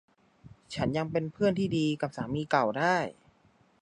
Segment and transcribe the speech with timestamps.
[0.73, 2.95] ฉันยังเป็นเพื่อนที่ดีกับสามีเก่าได้